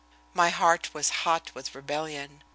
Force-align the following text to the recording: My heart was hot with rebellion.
My 0.33 0.49
heart 0.49 0.95
was 0.95 1.09
hot 1.27 1.53
with 1.53 1.75
rebellion. 1.75 2.41